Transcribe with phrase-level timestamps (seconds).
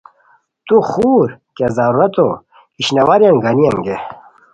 [0.67, 2.27] تو خور کیہ ضرورتو
[2.79, 3.97] اشنواریان گانی انگے